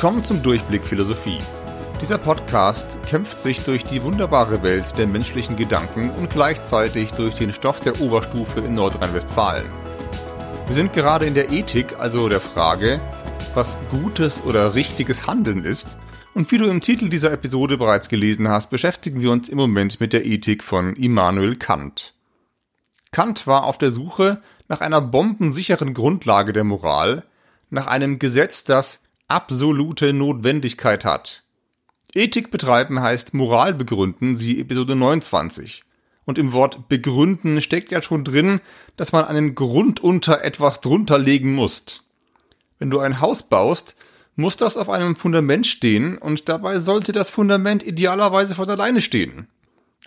[0.00, 1.36] Willkommen zum Durchblick Philosophie.
[2.00, 7.52] Dieser Podcast kämpft sich durch die wunderbare Welt der menschlichen Gedanken und gleichzeitig durch den
[7.52, 9.66] Stoff der Oberstufe in Nordrhein-Westfalen.
[10.68, 12.98] Wir sind gerade in der Ethik, also der Frage,
[13.52, 15.98] was gutes oder richtiges Handeln ist.
[16.32, 20.00] Und wie du im Titel dieser Episode bereits gelesen hast, beschäftigen wir uns im Moment
[20.00, 22.14] mit der Ethik von Immanuel Kant.
[23.12, 27.24] Kant war auf der Suche nach einer bombensicheren Grundlage der Moral,
[27.68, 31.44] nach einem Gesetz, das absolute Notwendigkeit hat.
[32.12, 35.84] Ethik betreiben heißt Moral begründen, sie Episode 29.
[36.24, 38.60] Und im Wort begründen steckt ja schon drin,
[38.96, 42.04] dass man einen Grund unter etwas drunter legen muss.
[42.78, 43.94] Wenn du ein Haus baust,
[44.36, 49.48] muss das auf einem Fundament stehen und dabei sollte das Fundament idealerweise von alleine stehen.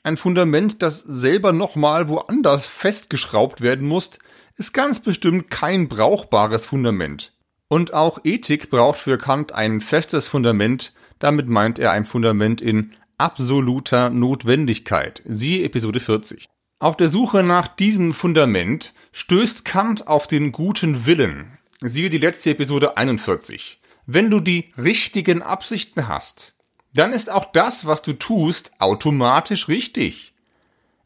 [0.03, 4.12] Ein Fundament, das selber nochmal woanders festgeschraubt werden muss,
[4.58, 7.34] ist ganz bestimmt kein brauchbares Fundament.
[7.67, 12.92] Und auch Ethik braucht für Kant ein festes Fundament, damit meint er ein Fundament in
[13.17, 15.22] absoluter Notwendigkeit.
[15.25, 16.45] Siehe Episode 40.
[16.80, 21.58] Auf der Suche nach diesem Fundament stößt Kant auf den guten Willen.
[21.80, 23.80] Siehe die letzte Episode 41.
[24.06, 26.56] Wenn du die richtigen Absichten hast,
[26.94, 30.34] dann ist auch das, was du tust, automatisch richtig.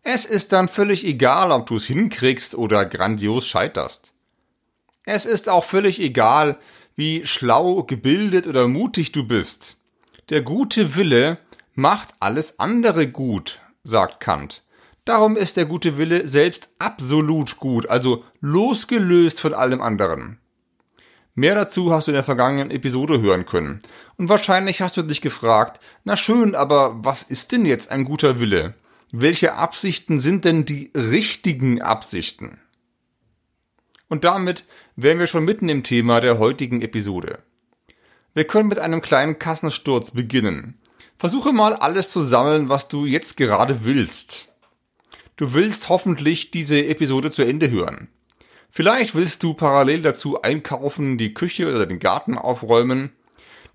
[0.02, 4.14] Es ist dann völlig egal, ob du es hinkriegst oder grandios scheiterst.
[5.10, 6.58] Es ist auch völlig egal,
[6.98, 9.78] wie schlau, gebildet oder mutig du bist.
[10.30, 11.38] Der gute Wille
[11.76, 14.64] macht alles andere gut, sagt Kant.
[15.06, 20.40] Darum ist der gute Wille selbst absolut gut, also losgelöst von allem anderen.
[21.36, 23.80] Mehr dazu hast du in der vergangenen Episode hören können.
[24.18, 28.42] Und wahrscheinlich hast du dich gefragt, na schön, aber was ist denn jetzt ein guter
[28.42, 28.74] Wille?
[29.14, 32.60] Welche Absichten sind denn die richtigen Absichten?
[34.10, 37.40] Und damit wären wir schon mitten im Thema der heutigen Episode.
[38.34, 40.80] Wir können mit einem kleinen Kassensturz beginnen.
[41.18, 44.54] Versuche mal alles zu sammeln, was du jetzt gerade willst.
[45.36, 48.08] Du willst hoffentlich diese Episode zu Ende hören.
[48.70, 53.12] Vielleicht willst du parallel dazu einkaufen, die Küche oder den Garten aufräumen.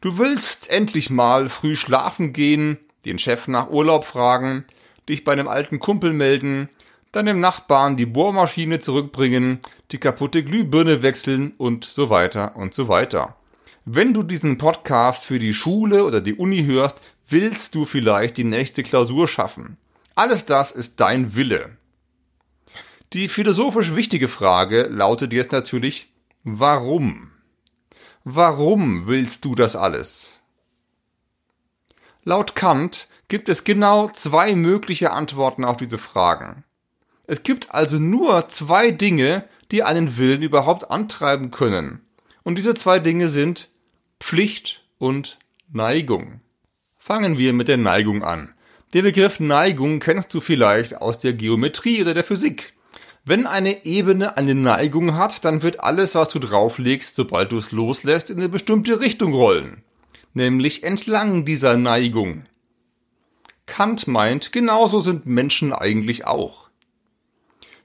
[0.00, 4.64] Du willst endlich mal früh schlafen gehen, den Chef nach Urlaub fragen,
[5.08, 6.68] dich bei einem alten Kumpel melden,
[7.12, 9.60] deinem Nachbarn die Bohrmaschine zurückbringen,
[9.92, 13.36] die kaputte Glühbirne wechseln und so weiter und so weiter.
[13.84, 18.44] Wenn du diesen Podcast für die Schule oder die Uni hörst, willst du vielleicht die
[18.44, 19.76] nächste Klausur schaffen.
[20.14, 21.76] Alles das ist dein Wille.
[23.12, 26.12] Die philosophisch wichtige Frage lautet jetzt natürlich,
[26.44, 27.30] warum?
[28.24, 30.40] Warum willst du das alles?
[32.24, 36.64] Laut Kant gibt es genau zwei mögliche Antworten auf diese Fragen.
[37.26, 42.00] Es gibt also nur zwei Dinge, die einen Willen überhaupt antreiben können.
[42.42, 43.68] Und diese zwei Dinge sind
[44.20, 45.38] Pflicht und
[45.72, 46.40] Neigung.
[46.98, 48.54] Fangen wir mit der Neigung an.
[48.94, 52.74] Den Begriff Neigung kennst du vielleicht aus der Geometrie oder der Physik.
[53.24, 57.70] Wenn eine Ebene eine Neigung hat, dann wird alles, was du drauflegst, sobald du es
[57.70, 59.82] loslässt, in eine bestimmte Richtung rollen.
[60.34, 62.42] Nämlich entlang dieser Neigung.
[63.66, 66.61] Kant meint, genauso sind Menschen eigentlich auch.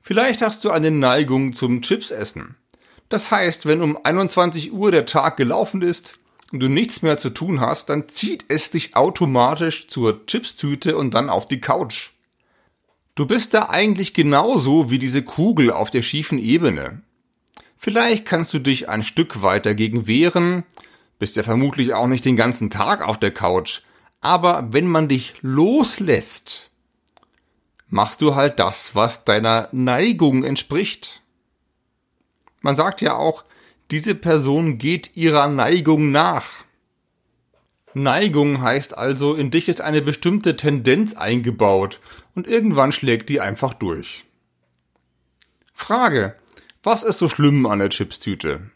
[0.08, 2.56] Vielleicht hast du eine Neigung zum Chipsessen.
[3.10, 6.18] Das heißt, wenn um 21 Uhr der Tag gelaufen ist
[6.54, 11.14] und du nichts mehr zu tun hast, dann zieht es dich automatisch zur Chipstüte und
[11.14, 12.12] dann auf die Couch.
[13.16, 17.02] Du bist da eigentlich genauso wie diese Kugel auf der schiefen Ebene.
[17.76, 20.64] Vielleicht kannst du dich ein Stück weit dagegen wehren,
[21.20, 23.82] bist ja vermutlich auch nicht den ganzen Tag auf der Couch,
[24.22, 26.72] aber wenn man dich loslässt,
[27.90, 31.22] machst du halt das, was deiner Neigung entspricht.
[32.62, 33.46] Man sagt ja auch,
[33.92, 36.66] diese Person geht ihrer Neigung nach.
[37.94, 42.00] Neigung heißt also, in dich ist eine bestimmte Tendenz eingebaut
[42.36, 44.26] und irgendwann schlägt die einfach durch.
[45.74, 46.36] Frage.
[46.84, 48.70] Was ist so schlimm an der Chipstüte?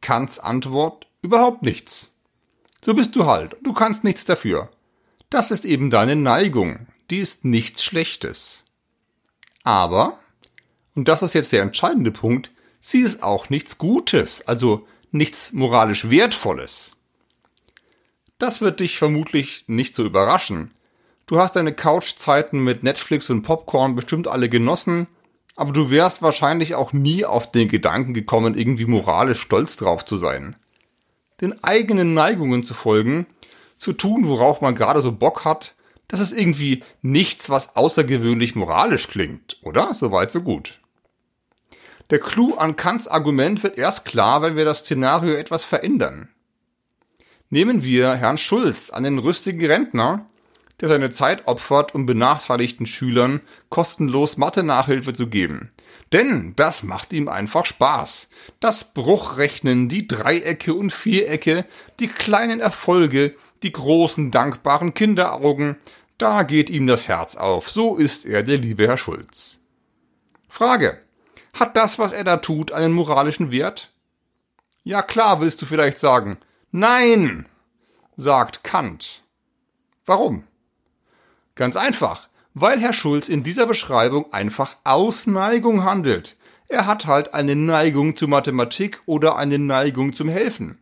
[0.00, 1.06] Kants Antwort.
[1.22, 2.14] Überhaupt nichts.
[2.84, 3.56] So bist du halt.
[3.62, 4.70] Du kannst nichts dafür.
[5.28, 8.64] Das ist eben deine Neigung die ist nichts Schlechtes.
[9.62, 10.18] Aber,
[10.94, 12.50] und das ist jetzt der entscheidende Punkt,
[12.80, 16.96] sie ist auch nichts Gutes, also nichts moralisch Wertvolles.
[18.38, 20.72] Das wird dich vermutlich nicht so überraschen.
[21.26, 25.08] Du hast deine Couchzeiten mit Netflix und Popcorn bestimmt alle genossen,
[25.56, 30.18] aber du wärst wahrscheinlich auch nie auf den Gedanken gekommen, irgendwie moralisch stolz drauf zu
[30.18, 30.54] sein.
[31.40, 33.26] Den eigenen Neigungen zu folgen,
[33.78, 35.74] zu tun, worauf man gerade so Bock hat,
[36.08, 39.94] das ist irgendwie nichts, was außergewöhnlich moralisch klingt, oder?
[39.94, 40.80] Soweit, so gut.
[42.10, 46.28] Der Clou an Kants Argument wird erst klar, wenn wir das Szenario etwas verändern.
[47.50, 50.26] Nehmen wir Herrn Schulz, einen rüstigen Rentner,
[50.80, 55.70] der seine Zeit opfert, um benachteiligten Schülern kostenlos Mathe-Nachhilfe zu geben.
[56.12, 58.28] Denn das macht ihm einfach Spaß.
[58.60, 61.64] Das Bruchrechnen, die Dreiecke und Vierecke,
[61.98, 65.76] die kleinen Erfolge, die großen dankbaren Kinderaugen,
[66.18, 67.70] da geht ihm das Herz auf.
[67.70, 69.58] So ist er, der liebe Herr Schulz.
[70.48, 71.00] Frage.
[71.52, 73.92] Hat das, was er da tut, einen moralischen Wert?
[74.84, 76.36] Ja klar, willst du vielleicht sagen.
[76.70, 77.46] Nein,
[78.16, 79.22] sagt Kant.
[80.04, 80.44] Warum?
[81.54, 86.36] Ganz einfach, weil Herr Schulz in dieser Beschreibung einfach aus Neigung handelt.
[86.68, 90.78] Er hat halt eine Neigung zur Mathematik oder eine Neigung zum Helfen.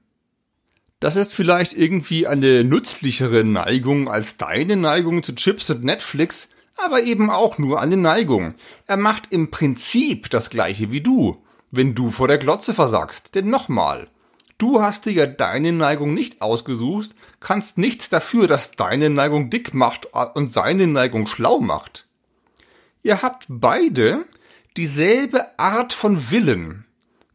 [1.05, 7.03] Das ist vielleicht irgendwie eine nützlichere Neigung als deine Neigung zu Chips und Netflix, aber
[7.03, 8.55] eben auch nur eine Neigung.
[8.87, 13.35] Er macht im Prinzip das gleiche wie du, wenn du vor der Glotze versagst.
[13.35, 14.09] Denn nochmal,
[14.57, 19.75] Du hast dir ja deine Neigung nicht ausgesucht, kannst nichts dafür, dass deine Neigung dick
[19.75, 22.09] macht und seine Neigung schlau macht.
[23.03, 24.25] Ihr habt beide
[24.79, 26.87] dieselbe Art von Willen,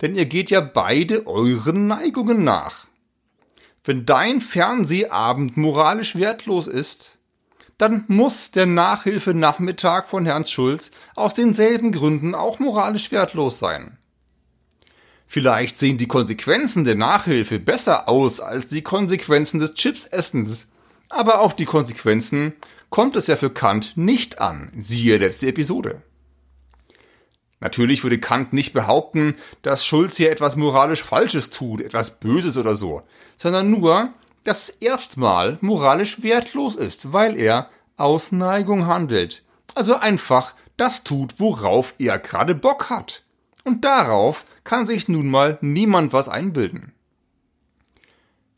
[0.01, 2.88] denn ihr geht ja beide euren Neigungen nach.
[3.89, 7.17] Wenn dein Fernsehabend moralisch wertlos ist,
[7.79, 13.97] dann muss der Nachhilfenachmittag von Herrn Schulz aus denselben Gründen auch moralisch wertlos sein.
[15.25, 20.67] Vielleicht sehen die Konsequenzen der Nachhilfe besser aus als die Konsequenzen des Chipsessens.
[21.09, 22.53] Aber auf die Konsequenzen
[22.91, 26.03] kommt es ja für Kant nicht an, siehe letzte Episode.
[27.59, 32.75] Natürlich würde Kant nicht behaupten, dass Schulz hier etwas moralisch Falsches tut, etwas Böses oder
[32.75, 33.03] so,
[33.35, 34.13] sondern nur,
[34.43, 39.43] dass es erstmal moralisch wertlos ist, weil er aus Neigung handelt.
[39.75, 43.23] Also einfach das tut, worauf er gerade Bock hat.
[43.65, 46.93] Und darauf kann sich nun mal niemand was einbilden.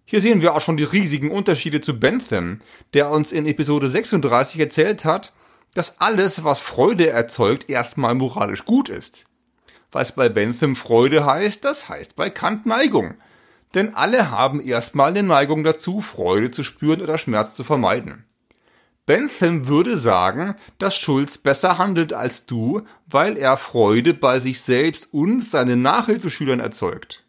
[0.06, 2.60] Hier sehen wir auch schon die riesigen Unterschiede zu Bentham,
[2.94, 5.34] der uns in Episode 36 erzählt hat,
[5.74, 9.26] dass alles, was Freude erzeugt, erstmal moralisch gut ist.
[9.92, 13.16] Was bei Bentham Freude heißt, das heißt bei Kant Neigung.
[13.74, 18.26] Denn alle haben erstmal eine Neigung dazu, Freude zu spüren oder Schmerz zu vermeiden.
[19.06, 25.14] Bentham würde sagen, dass Schulz besser handelt als du, weil er Freude bei sich selbst
[25.14, 27.24] und seinen Nachhilfeschülern erzeugt.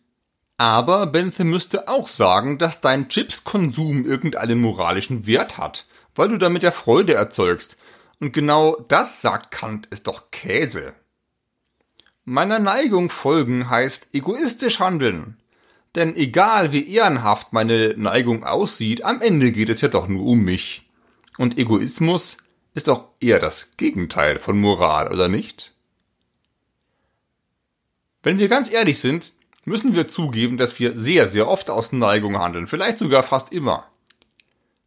[0.59, 6.63] Aber Bentham müsste auch sagen, dass dein Chipskonsum irgendeinen moralischen Wert hat, weil du damit
[6.63, 7.77] ja Freude erzeugst.
[8.23, 10.95] Und genau das, sagt Kant, ist doch Käse.
[12.25, 15.39] Meiner Neigung folgen heißt egoistisch handeln.
[15.97, 20.45] Denn egal wie ehrenhaft meine Neigung aussieht, am Ende geht es ja doch nur um
[20.45, 20.89] mich.
[21.37, 22.37] Und Egoismus
[22.75, 25.75] ist auch eher das Gegenteil von Moral, oder nicht?
[28.23, 29.33] Wenn wir ganz ehrlich sind,
[29.65, 33.89] müssen wir zugeben, dass wir sehr, sehr oft aus Neigung handeln, vielleicht sogar fast immer.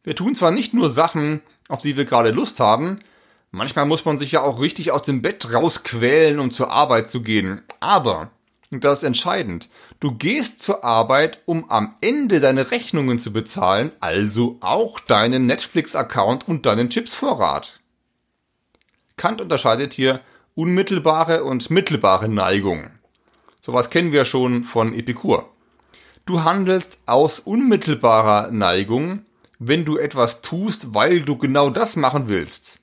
[0.06, 3.02] Wir tun zwar nicht nur Sachen, auf die wir gerade Lust haben,
[3.56, 7.22] manchmal muss man sich ja auch richtig aus dem Bett rausquälen, um zur Arbeit zu
[7.22, 8.30] gehen, aber
[8.72, 9.70] und das ist entscheidend.
[10.00, 16.48] Du gehst zur Arbeit, um am Ende deine Rechnungen zu bezahlen, also auch deinen Netflix-Account
[16.48, 17.80] und deinen Chipsvorrat.
[19.18, 20.20] Kant unterscheidet hier
[20.56, 22.90] unmittelbare und mittelbare Neigung.
[23.62, 25.50] Sowas kennen wir schon von Epikur.
[26.26, 29.26] Du handelst aus unmittelbarer Neigung,
[29.60, 32.82] wenn du etwas tust, weil du genau das machen willst.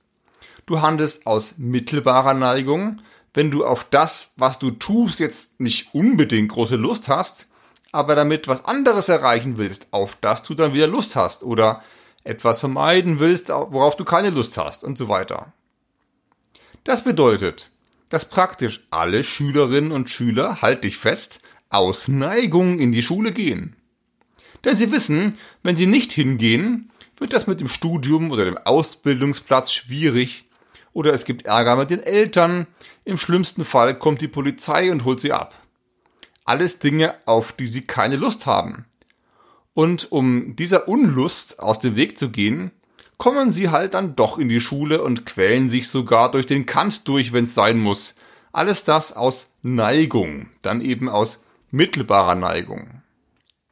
[0.66, 3.00] Du handelst aus mittelbarer Neigung,
[3.34, 7.46] wenn du auf das, was du tust, jetzt nicht unbedingt große Lust hast,
[7.90, 11.82] aber damit was anderes erreichen willst, auf das du dann wieder Lust hast oder
[12.24, 15.52] etwas vermeiden willst, worauf du keine Lust hast und so weiter.
[16.84, 17.70] Das bedeutet,
[18.08, 21.40] dass praktisch alle Schülerinnen und Schüler, halt dich fest,
[21.70, 23.76] aus Neigung in die Schule gehen.
[24.64, 29.72] Denn sie wissen, wenn sie nicht hingehen, wird das mit dem Studium oder dem Ausbildungsplatz
[29.72, 30.44] schwierig
[30.92, 32.66] oder es gibt Ärger mit den Eltern.
[33.04, 35.54] Im schlimmsten Fall kommt die Polizei und holt sie ab.
[36.44, 38.84] Alles Dinge, auf die sie keine Lust haben.
[39.74, 42.72] Und um dieser Unlust aus dem Weg zu gehen,
[43.16, 47.06] kommen sie halt dann doch in die Schule und quälen sich sogar durch den Kant
[47.08, 48.16] durch, wenn es sein muss.
[48.52, 53.02] Alles das aus Neigung, dann eben aus mittelbarer Neigung.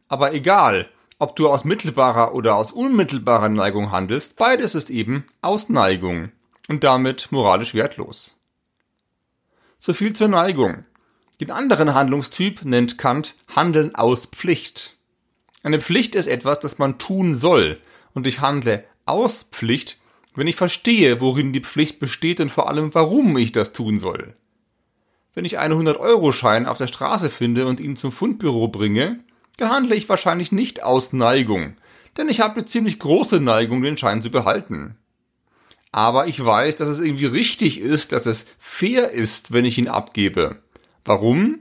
[0.08, 5.68] Aber egal, ob du aus mittelbarer oder aus unmittelbarer Neigung handelst, beides ist eben aus
[5.68, 6.30] Neigung
[6.70, 8.36] und damit moralisch wertlos.
[9.80, 10.84] So viel zur Neigung.
[11.40, 14.96] Den anderen Handlungstyp nennt Kant Handeln aus Pflicht.
[15.64, 17.80] Eine Pflicht ist etwas, das man tun soll,
[18.14, 19.98] und ich handle aus Pflicht,
[20.36, 24.36] wenn ich verstehe, worin die Pflicht besteht und vor allem, warum ich das tun soll.
[25.34, 29.18] Wenn ich einen 100-Euro-Schein auf der Straße finde und ihn zum Fundbüro bringe,
[29.56, 31.76] dann handle ich wahrscheinlich nicht aus Neigung,
[32.16, 34.96] denn ich habe eine ziemlich große Neigung, den Schein zu behalten.
[35.92, 39.88] Aber ich weiß, dass es irgendwie richtig ist, dass es fair ist, wenn ich ihn
[39.88, 40.62] abgebe.
[41.04, 41.60] Warum?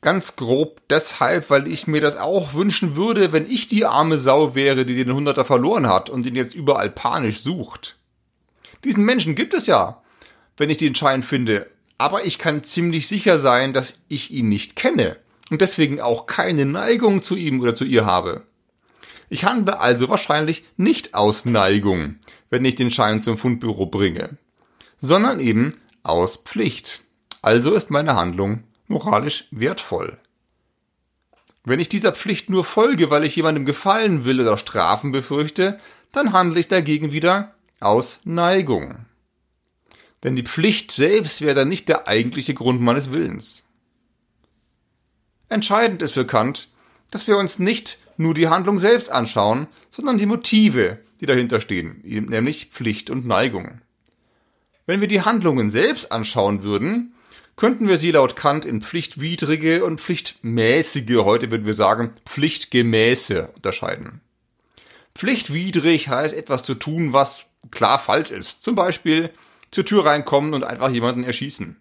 [0.00, 4.54] Ganz grob deshalb, weil ich mir das auch wünschen würde, wenn ich die arme Sau
[4.54, 7.98] wäre, die den Hunderter verloren hat und ihn jetzt überall panisch sucht.
[8.84, 10.02] Diesen Menschen gibt es ja,
[10.56, 14.74] wenn ich den Schein finde, aber ich kann ziemlich sicher sein, dass ich ihn nicht
[14.74, 15.18] kenne
[15.50, 18.42] und deswegen auch keine Neigung zu ihm oder zu ihr habe.
[19.32, 22.16] Ich handle also wahrscheinlich nicht aus Neigung,
[22.50, 24.36] wenn ich den Schein zum Fundbüro bringe,
[24.98, 25.72] sondern eben
[26.02, 27.02] aus Pflicht.
[27.40, 30.18] Also ist meine Handlung moralisch wertvoll.
[31.64, 35.80] Wenn ich dieser Pflicht nur folge, weil ich jemandem gefallen will oder Strafen befürchte,
[36.12, 39.06] dann handle ich dagegen wieder aus Neigung.
[40.24, 43.64] Denn die Pflicht selbst wäre dann nicht der eigentliche Grund meines Willens.
[45.48, 46.68] Entscheidend ist für Kant,
[47.10, 52.00] dass wir uns nicht nur die Handlung selbst anschauen, sondern die Motive, die dahinter stehen,
[52.02, 53.80] nämlich Pflicht und Neigung.
[54.86, 57.14] Wenn wir die Handlungen selbst anschauen würden,
[57.56, 64.20] könnten wir sie laut Kant in pflichtwidrige und pflichtmäßige, heute würden wir sagen, pflichtgemäße unterscheiden.
[65.14, 68.62] Pflichtwidrig heißt etwas zu tun, was klar falsch ist.
[68.62, 69.30] Zum Beispiel
[69.70, 71.76] zur Tür reinkommen und einfach jemanden erschießen.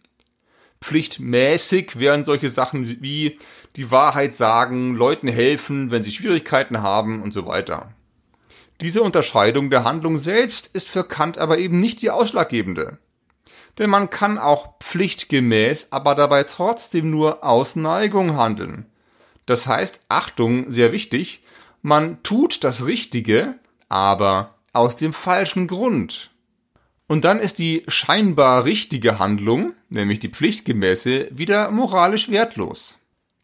[0.81, 3.37] Pflichtmäßig wären solche Sachen wie
[3.75, 7.93] die Wahrheit sagen, Leuten helfen, wenn sie Schwierigkeiten haben und so weiter.
[8.81, 12.97] Diese Unterscheidung der Handlung selbst ist für Kant aber eben nicht die ausschlaggebende.
[13.77, 18.87] Denn man kann auch pflichtgemäß, aber dabei trotzdem nur aus Neigung handeln.
[19.45, 21.43] Das heißt, Achtung, sehr wichtig,
[21.81, 23.55] man tut das Richtige,
[23.87, 26.30] aber aus dem falschen Grund.
[27.11, 32.99] Und dann ist die scheinbar richtige Handlung, nämlich die pflichtgemäße, wieder moralisch wertlos.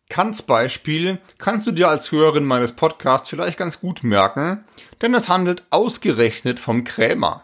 [0.07, 4.63] Kants Beispiel kannst du dir als Hörerin meines Podcasts vielleicht ganz gut merken,
[5.01, 7.43] denn es handelt ausgerechnet vom Krämer.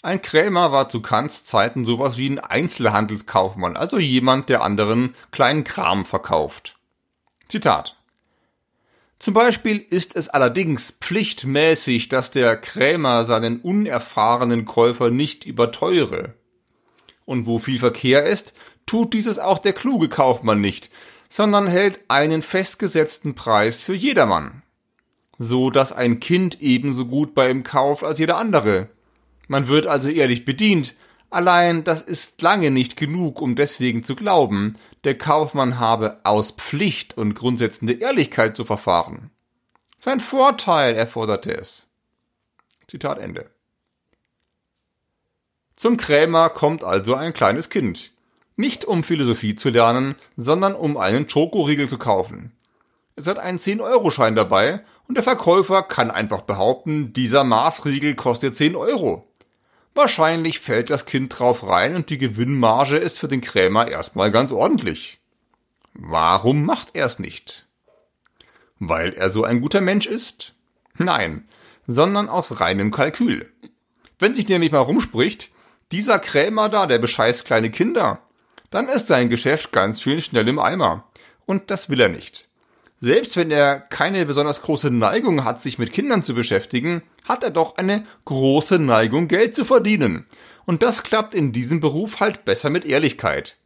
[0.00, 5.62] Ein Krämer war zu Kants Zeiten sowas wie ein Einzelhandelskaufmann, also jemand, der anderen kleinen
[5.62, 6.78] Kram verkauft.
[7.48, 7.97] Zitat.
[9.18, 16.34] Zum Beispiel ist es allerdings pflichtmäßig, dass der Krämer seinen unerfahrenen Käufer nicht überteure.
[17.24, 18.54] Und wo viel Verkehr ist,
[18.86, 20.90] tut dieses auch der kluge Kaufmann nicht,
[21.28, 24.62] sondern hält einen festgesetzten Preis für jedermann.
[25.38, 28.88] So dass ein Kind ebenso gut bei ihm kauft als jeder andere.
[29.48, 30.94] Man wird also ehrlich bedient,
[31.30, 37.18] Allein das ist lange nicht genug, um deswegen zu glauben, der Kaufmann habe aus Pflicht
[37.18, 39.30] und Grundsätzen der Ehrlichkeit zu verfahren.
[39.96, 41.86] Sein Vorteil erforderte es.
[42.86, 43.50] Zitat Ende.
[45.76, 48.12] Zum Krämer kommt also ein kleines Kind.
[48.56, 52.52] Nicht um Philosophie zu lernen, sondern um einen Schokoriegel zu kaufen.
[53.14, 58.76] Es hat einen 10-Euro-Schein dabei und der Verkäufer kann einfach behaupten, dieser Maßriegel kostet 10
[58.76, 59.27] Euro.
[59.98, 64.52] Wahrscheinlich fällt das Kind drauf rein und die Gewinnmarge ist für den Krämer erstmal ganz
[64.52, 65.18] ordentlich.
[65.92, 67.66] Warum macht er es nicht?
[68.78, 70.54] Weil er so ein guter Mensch ist?
[70.98, 71.48] Nein,
[71.84, 73.52] sondern aus reinem Kalkül.
[74.20, 75.50] Wenn sich nämlich mal rumspricht,
[75.90, 78.22] dieser Krämer da, der bescheißt kleine Kinder,
[78.70, 81.08] dann ist sein Geschäft ganz schön schnell im Eimer.
[81.44, 82.47] Und das will er nicht.
[83.00, 87.50] Selbst wenn er keine besonders große Neigung hat, sich mit Kindern zu beschäftigen, hat er
[87.50, 90.26] doch eine große Neigung, Geld zu verdienen.
[90.66, 93.56] Und das klappt in diesem Beruf halt besser mit Ehrlichkeit.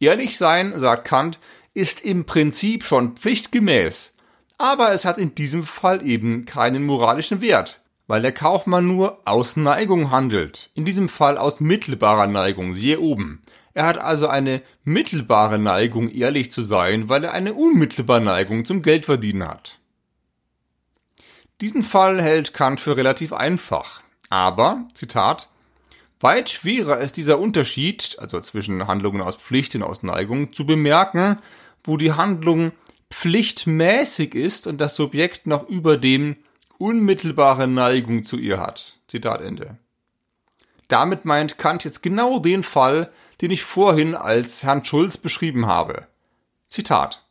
[0.00, 1.38] Ehrlich sein, sagt Kant,
[1.74, 4.12] ist im Prinzip schon pflichtgemäß.
[4.56, 9.56] Aber es hat in diesem Fall eben keinen moralischen Wert, weil der Kaufmann nur aus
[9.56, 10.70] Neigung handelt.
[10.74, 13.42] In diesem Fall aus mittelbarer Neigung, siehe oben.
[13.74, 18.82] Er hat also eine mittelbare Neigung, ehrlich zu sein, weil er eine unmittelbare Neigung zum
[18.82, 19.78] Geldverdienen hat.
[21.60, 24.00] Diesen Fall hält Kant für relativ einfach.
[24.30, 25.48] Aber, Zitat,
[26.20, 31.38] weit schwerer ist dieser Unterschied, also zwischen Handlungen aus Pflicht und aus Neigung, zu bemerken,
[31.84, 32.72] wo die Handlung
[33.10, 36.36] pflichtmäßig ist und das Subjekt noch über dem
[36.78, 38.98] unmittelbare Neigung zu ihr hat.
[39.06, 39.78] Zitat Ende.
[40.90, 46.08] Damit meint Kant jetzt genau den Fall, den ich vorhin als Herrn Schulz beschrieben habe.
[46.68, 47.24] Zitat.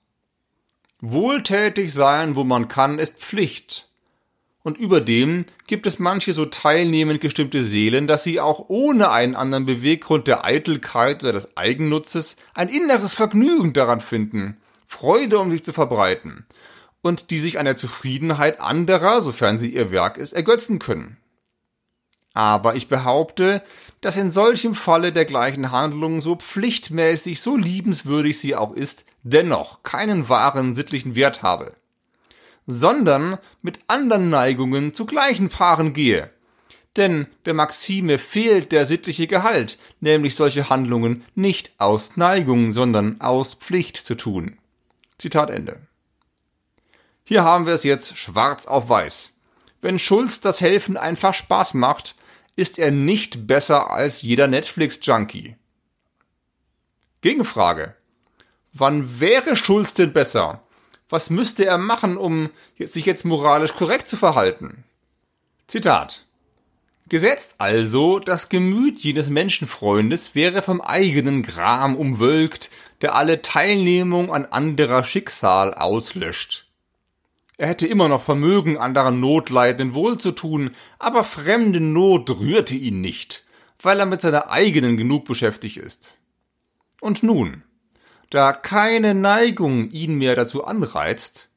[1.02, 3.90] Wohltätig sein, wo man kann, ist Pflicht.
[4.64, 9.66] Und überdem gibt es manche so teilnehmend gestimmte Seelen, dass sie auch ohne einen anderen
[9.66, 14.56] Beweggrund der Eitelkeit oder des Eigennutzes ein inneres Vergnügen daran finden,
[14.88, 16.46] Freude um sich zu verbreiten
[17.02, 21.18] und die sich an der Zufriedenheit anderer, sofern sie ihr Werk ist, ergötzen können.
[22.34, 23.62] Aber ich behaupte,
[24.02, 29.84] dass in solchem Falle der gleichen Handlung, so pflichtmäßig, so liebenswürdig sie auch ist, dennoch
[29.84, 31.76] keinen wahren sittlichen Wert habe.
[32.72, 36.30] sondern mit anderen Neigungen zu gleichen Paaren gehe.
[36.98, 43.56] Denn der Maxime fehlt der sittliche Gehalt, nämlich solche Handlungen nicht aus Neigung, sondern aus
[43.56, 44.60] Pflicht zu tun.
[45.18, 45.80] Zitat Ende.
[47.24, 49.34] Hier haben wir es jetzt schwarz auf weiß.
[49.82, 52.16] Wenn Schulz das Helfen einfach Spaß macht,
[52.60, 55.56] ist er nicht besser als jeder Netflix-Junkie.
[57.22, 57.96] Gegenfrage.
[58.74, 60.62] Wann wäre Schulz denn besser?
[61.10, 64.84] Was müsste er machen, um sich jetzt moralisch korrekt zu verhalten?
[65.66, 66.26] Zitat.
[67.10, 72.70] Gesetzt also, das Gemüt jenes Menschenfreundes wäre vom eigenen Gram umwölkt,
[73.02, 76.69] der alle Teilnehmung an anderer Schicksal auslöscht.
[77.60, 83.44] Er hätte immer noch Vermögen, anderer Notleidenden wohlzutun, aber fremde Not rührte ihn nicht,
[83.82, 86.16] weil er mit seiner eigenen genug beschäftigt ist.
[87.02, 87.64] Und nun,
[88.30, 91.50] da keine Neigung ihn mehr dazu anreizt,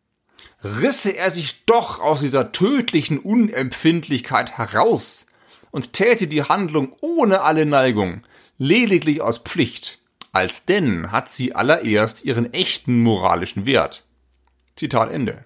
[0.64, 5.26] risse er sich doch aus dieser tödlichen Unempfindlichkeit heraus
[5.70, 8.24] und täte die Handlung ohne alle Neigung,
[8.58, 10.00] lediglich aus Pflicht,
[10.32, 14.04] als denn hat sie allererst ihren echten moralischen Wert.
[14.74, 15.44] Zitat Ende.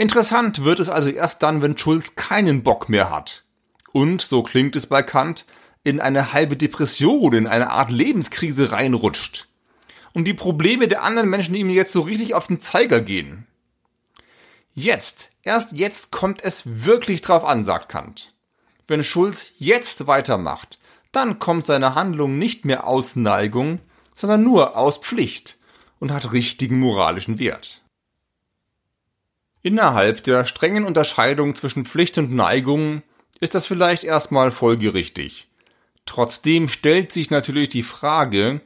[0.00, 3.44] Interessant wird es also erst dann, wenn Schulz keinen Bock mehr hat.
[3.92, 5.44] Und, so klingt es bei Kant,
[5.84, 9.48] in eine halbe Depression, in eine Art Lebenskrise reinrutscht.
[10.14, 13.46] Und die Probleme der anderen Menschen ihm jetzt so richtig auf den Zeiger gehen.
[14.72, 18.32] Jetzt, erst jetzt kommt es wirklich drauf an, sagt Kant.
[18.88, 20.78] Wenn Schulz jetzt weitermacht,
[21.12, 23.80] dann kommt seine Handlung nicht mehr aus Neigung,
[24.14, 25.58] sondern nur aus Pflicht
[25.98, 27.79] und hat richtigen moralischen Wert.
[29.62, 33.02] Innerhalb der strengen Unterscheidung zwischen Pflicht und Neigung
[33.40, 35.48] ist das vielleicht erstmal folgerichtig.
[36.06, 38.62] Trotzdem stellt sich natürlich die Frage,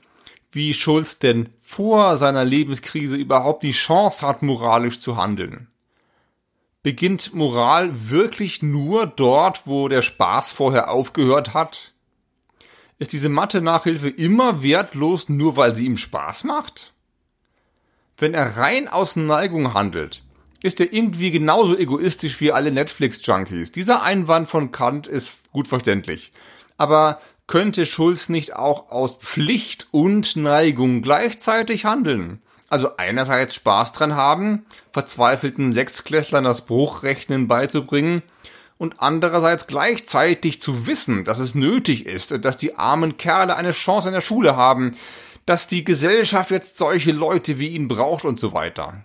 [0.53, 5.67] wie Schulz denn vor seiner Lebenskrise überhaupt die Chance hat, moralisch zu handeln.
[6.85, 11.93] Beginnt Moral wirklich nur dort, wo der Spaß vorher aufgehört hat?
[12.99, 16.93] Ist diese Mathe-Nachhilfe immer wertlos, nur weil sie ihm Spaß macht?
[18.17, 20.25] Wenn er rein aus Neigung handelt,
[20.65, 23.71] ist er irgendwie genauso egoistisch wie alle Netflix-Junkies.
[23.71, 26.33] Dieser Einwand von Kant ist gut verständlich.
[26.79, 32.41] Aber könnte Schulz nicht auch aus Pflicht und Neigung gleichzeitig handeln?
[32.71, 38.23] Also einerseits Spaß dran haben, verzweifelten Sechsklässlern das Bruchrechnen beizubringen
[38.79, 44.09] und andererseits gleichzeitig zu wissen, dass es nötig ist, dass die armen Kerle eine Chance
[44.09, 44.97] in der Schule haben,
[45.45, 49.05] dass die Gesellschaft jetzt solche Leute wie ihn braucht und so weiter.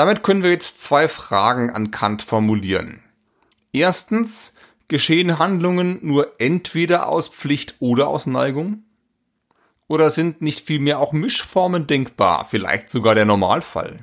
[0.00, 3.02] Damit können wir jetzt zwei Fragen an Kant formulieren.
[3.70, 4.54] Erstens,
[4.88, 8.82] Geschehen Handlungen nur entweder aus Pflicht oder aus Neigung?
[9.88, 13.98] Oder sind nicht vielmehr auch Mischformen denkbar, vielleicht sogar der Normalfall?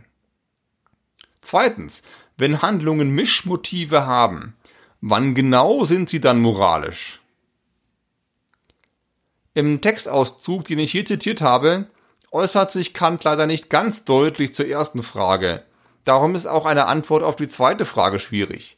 [1.41, 2.03] Zweitens,
[2.37, 4.53] wenn Handlungen Mischmotive haben,
[5.01, 7.21] wann genau sind sie dann moralisch?
[9.55, 11.87] Im Textauszug, den ich hier zitiert habe,
[12.31, 15.63] äußert sich Kant leider nicht ganz deutlich zur ersten Frage.
[16.07, 18.77] Darum ist auch eine Antwort auf die zweite Frage schwierig.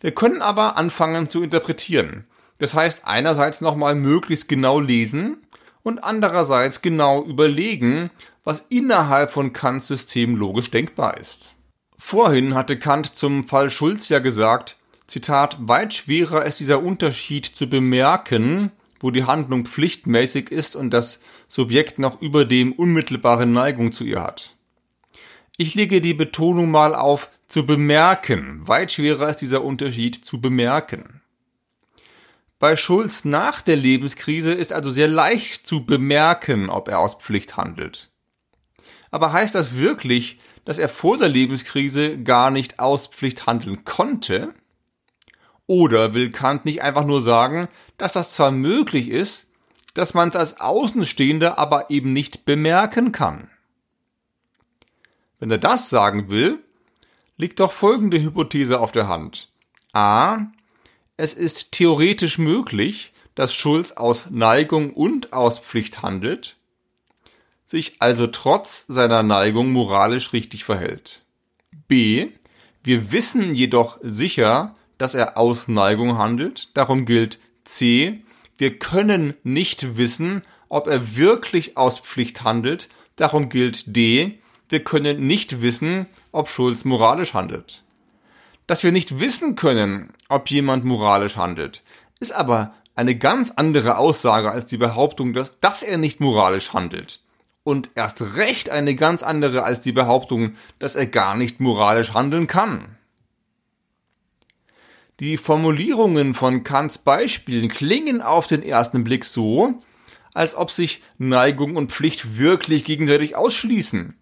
[0.00, 2.26] Wir können aber anfangen zu interpretieren.
[2.58, 5.36] Das heißt einerseits nochmal möglichst genau lesen
[5.84, 8.10] und andererseits genau überlegen,
[8.42, 11.54] was innerhalb von Kants System logisch denkbar ist.
[11.96, 17.68] Vorhin hatte Kant zum Fall Schulz ja gesagt, Zitat, weit schwerer ist dieser Unterschied zu
[17.68, 24.02] bemerken, wo die Handlung pflichtmäßig ist und das Subjekt noch über dem unmittelbare Neigung zu
[24.02, 24.53] ihr hat.
[25.56, 28.66] Ich lege die Betonung mal auf zu bemerken.
[28.66, 31.22] Weit schwerer ist dieser Unterschied zu bemerken.
[32.58, 37.56] Bei Schulz nach der Lebenskrise ist also sehr leicht zu bemerken, ob er aus Pflicht
[37.56, 38.10] handelt.
[39.12, 44.54] Aber heißt das wirklich, dass er vor der Lebenskrise gar nicht aus Pflicht handeln konnte?
[45.68, 49.46] Oder will Kant nicht einfach nur sagen, dass das zwar möglich ist,
[49.94, 53.50] dass man es als Außenstehender aber eben nicht bemerken kann?
[55.44, 56.64] Wenn er das sagen will,
[57.36, 59.50] liegt doch folgende Hypothese auf der Hand.
[59.92, 60.46] A.
[61.18, 66.56] Es ist theoretisch möglich, dass Schulz aus Neigung und aus Pflicht handelt,
[67.66, 71.20] sich also trotz seiner Neigung moralisch richtig verhält.
[71.88, 72.28] B.
[72.82, 78.22] Wir wissen jedoch sicher, dass er aus Neigung handelt, darum gilt C.
[78.56, 84.38] Wir können nicht wissen, ob er wirklich aus Pflicht handelt, darum gilt D.
[84.68, 87.82] Wir können nicht wissen, ob Schulz moralisch handelt.
[88.66, 91.82] Dass wir nicht wissen können, ob jemand moralisch handelt,
[92.18, 97.20] ist aber eine ganz andere Aussage als die Behauptung, dass, dass er nicht moralisch handelt.
[97.64, 102.46] und erst recht eine ganz andere als die Behauptung, dass er gar nicht moralisch handeln
[102.46, 102.96] kann.
[105.20, 109.80] Die Formulierungen von Kants Beispielen klingen auf den ersten Blick so,
[110.34, 114.14] als ob sich Neigung und Pflicht wirklich gegenseitig ausschließen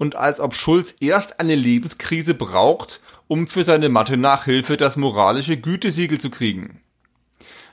[0.00, 6.18] und als ob Schulz erst eine Lebenskrise braucht, um für seine Mathe-Nachhilfe das moralische Gütesiegel
[6.18, 6.80] zu kriegen.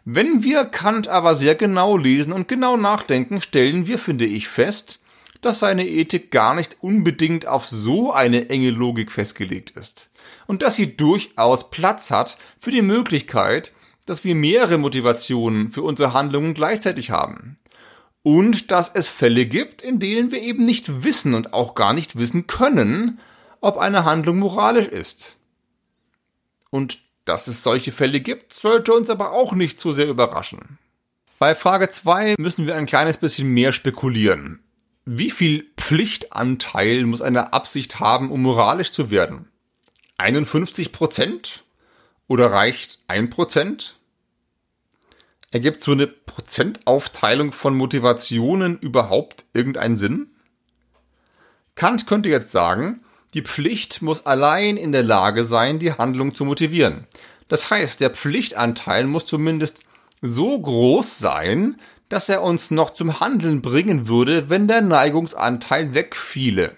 [0.03, 4.99] Wenn wir Kant aber sehr genau lesen und genau nachdenken, stellen wir, finde ich, fest,
[5.39, 10.09] dass seine Ethik gar nicht unbedingt auf so eine enge Logik festgelegt ist
[10.47, 13.71] und dass sie durchaus Platz hat für die Möglichkeit,
[14.05, 17.57] dass wir mehrere Motivationen für unsere Handlungen gleichzeitig haben.
[18.27, 22.17] Und dass es Fälle gibt, in denen wir eben nicht wissen und auch gar nicht
[22.17, 23.21] wissen können,
[23.61, 25.37] ob eine Handlung moralisch ist.
[26.69, 30.77] Und dass es solche Fälle gibt, sollte uns aber auch nicht zu sehr überraschen.
[31.39, 34.59] Bei Frage 2 müssen wir ein kleines bisschen mehr spekulieren.
[35.05, 39.47] Wie viel Pflichtanteil muss eine Absicht haben, um moralisch zu werden?
[40.17, 41.63] 51 Prozent?
[42.27, 43.97] Oder reicht ein Prozent?
[45.51, 50.27] Ergibt so eine Prozentaufteilung von Motivationen überhaupt irgendeinen Sinn?
[51.75, 53.01] Kant könnte jetzt sagen,
[53.33, 57.07] die Pflicht muss allein in der Lage sein, die Handlung zu motivieren.
[57.47, 59.83] Das heißt, der Pflichtanteil muss zumindest
[60.21, 61.77] so groß sein,
[62.09, 66.75] dass er uns noch zum Handeln bringen würde, wenn der Neigungsanteil wegfiele.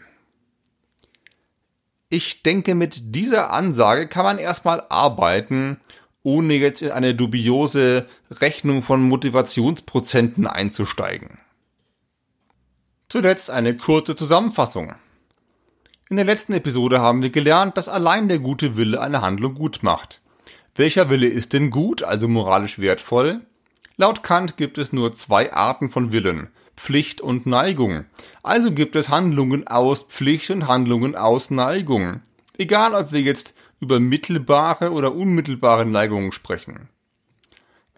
[2.10, 5.80] Ich denke, mit dieser Ansage kann man erstmal arbeiten,
[6.30, 11.40] ohne jetzt in eine dubiose Rechnung von Motivationsprozenten einzusteigen.
[13.10, 14.94] Zuletzt eine kurze Zusammenfassung.
[16.08, 19.80] In der letzten Episode haben wir gelernt, dass allein der gute Wille eine Handlung gut
[19.82, 20.22] macht.
[20.76, 23.42] Welcher Wille ist denn gut, also moralisch wertvoll?
[23.98, 28.06] Laut Kant gibt es nur zwei Arten von Willen, Pflicht und Neigung.
[28.44, 32.22] Also gibt es Handlungen aus Pflicht und Handlungen aus Neigung.
[32.60, 36.90] Egal, ob wir jetzt über mittelbare oder unmittelbare Neigungen sprechen.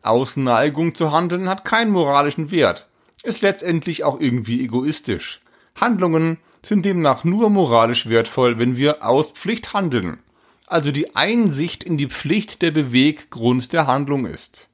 [0.01, 2.87] Aus Neigung zu handeln hat keinen moralischen Wert,
[3.23, 5.41] ist letztendlich auch irgendwie egoistisch.
[5.75, 10.19] Handlungen sind demnach nur moralisch wertvoll, wenn wir aus Pflicht handeln,
[10.67, 14.69] also die Einsicht in die Pflicht der Beweggrund der Handlung ist.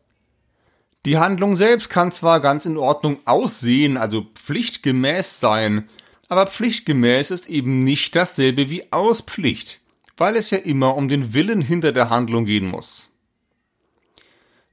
[1.06, 5.88] Die Handlung selbst kann zwar ganz in Ordnung aussehen, also pflichtgemäß sein,
[6.28, 9.82] aber pflichtgemäß ist eben nicht dasselbe wie aus Pflicht,
[10.18, 13.12] weil es ja immer um den Willen hinter der Handlung gehen muss.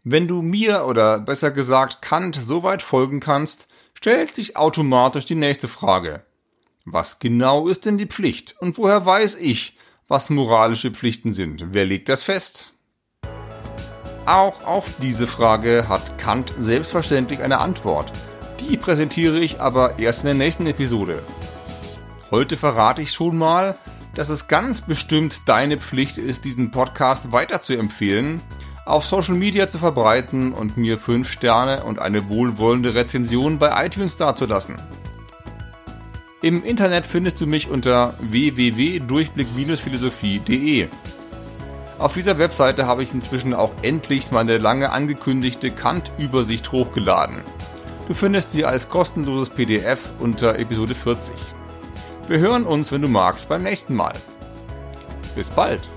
[0.03, 5.35] Wenn du mir oder besser gesagt Kant so weit folgen kannst, stellt sich automatisch die
[5.35, 6.25] nächste Frage.
[6.85, 9.79] Was genau ist denn die Pflicht und woher weiß ich,
[10.09, 11.73] was moralische Pflichten sind?
[11.73, 12.75] Wer legt das fest?
[14.27, 18.13] Auch auf diese Frage hat Kant selbstverständlich eine Antwort.
[18.61, 21.23] Die präsentiere ich aber erst in der nächsten Episode.
[22.31, 23.79] Heute verrate ich schon mal,
[24.15, 28.41] dass es ganz bestimmt deine Pflicht ist, diesen Podcast weiter zu empfehlen,
[28.87, 34.17] auf Social Media zu verbreiten und mir 5 Sterne und eine wohlwollende Rezension bei iTunes
[34.17, 34.77] dazulassen.
[36.43, 40.89] Im Internet findest du mich unter www.durchblick-philosophie.de.
[41.99, 47.39] Auf dieser Webseite habe ich inzwischen auch endlich meine lange angekündigte Kant-Übersicht hochgeladen.
[48.09, 51.35] Du findest sie als kostenloses PDF unter Episode 40.
[52.27, 54.15] Wir hören uns, wenn du magst, beim nächsten Mal.
[55.35, 55.89] Bis bald!